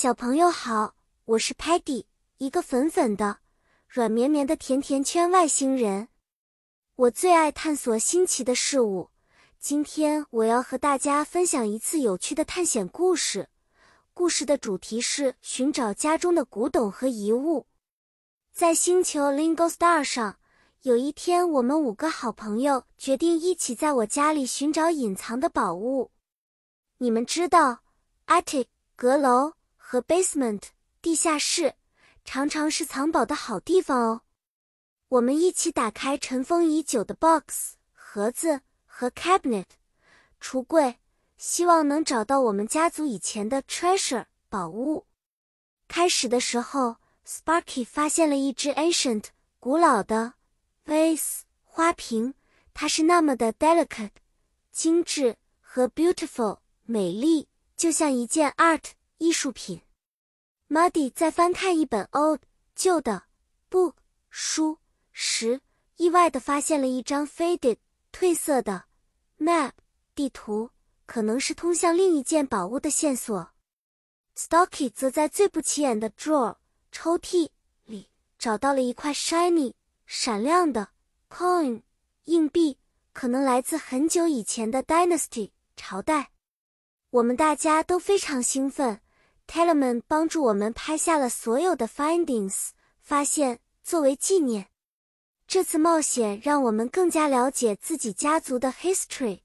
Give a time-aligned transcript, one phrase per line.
[0.00, 0.94] 小朋友好，
[1.24, 2.04] 我是 Patty，
[2.36, 3.38] 一个粉粉的、
[3.88, 6.06] 软绵绵的甜甜圈外星人。
[6.94, 9.10] 我最爱探索新奇的事物。
[9.58, 13.48] 今天我要和大家分享一次有趣的探险故事。
[14.14, 17.66] 故事的主题是寻找家中的古董和遗物。
[18.52, 20.38] 在星球 Lingo Star 上，
[20.82, 26.12] 有一天，我们五个好朋友决定一起在我家里寻找隐藏的宝物。
[26.98, 27.80] 你们知道
[28.28, 29.57] ，attic 阁楼。
[29.90, 30.64] 和 basement
[31.00, 31.74] 地下室
[32.22, 34.20] 常常是藏宝的好地方哦。
[35.08, 39.64] 我们一起打开尘封已久的 box 盒子和 cabinet
[40.42, 40.98] 橱柜，
[41.38, 45.06] 希望能找到我们家族以前的 treasure 宝物。
[45.88, 46.96] 开始的时候
[47.26, 50.34] ，Sparky 发现了一只 ancient 古老的
[50.84, 52.34] vase 花瓶，
[52.74, 54.10] 它是那么的 delicate
[54.70, 58.90] 精致和 beautiful 美丽，就像一件 art。
[59.18, 59.82] 艺术品
[60.68, 62.40] ，Muddy 在翻看一本 old
[62.74, 63.24] 旧的
[63.68, 63.94] book
[64.30, 64.78] 书
[65.12, 65.60] 时，
[65.96, 67.78] 意外的发现了一张 faded
[68.12, 68.84] 褪色的
[69.38, 69.72] map
[70.14, 70.70] 地图，
[71.06, 73.50] 可能是通向另一件宝物的线索。
[74.36, 76.56] Stocky 则在最不起眼的 drawer
[76.92, 77.50] 抽屉
[77.84, 79.74] 里找到了一块 shiny
[80.06, 80.90] 闪亮的
[81.28, 81.82] coin
[82.24, 82.78] 硬币，
[83.12, 86.30] 可能来自很久以前的 dynasty 朝代。
[87.10, 89.00] 我们大家都非常兴奋。
[89.48, 92.68] Telemann 帮助我们拍下了所有的 findings
[93.00, 94.68] 发现，作为纪念。
[95.46, 99.40] 这次冒险让我们更加了解自己家族的 history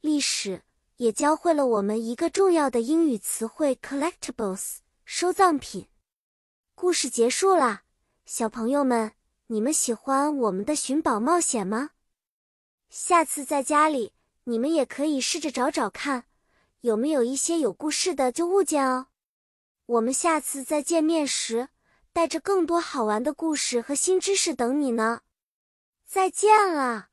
[0.00, 0.62] 历史，
[0.96, 5.88] 也教会了我们一个重要的英语词汇 collectibles 收藏品。
[6.74, 7.82] 故事结束啦，
[8.24, 9.12] 小朋友们，
[9.48, 11.90] 你们喜欢我们的寻宝冒险吗？
[12.88, 16.24] 下次在家里，你们也可以试着找找看，
[16.80, 19.07] 有没有一些有故事的旧物件哦。
[19.88, 21.70] 我们下次再见面时，
[22.12, 25.22] 带着更多好玩的故事和新知识等你呢。
[26.04, 27.07] 再见了。